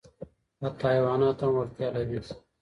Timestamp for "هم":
1.41-1.51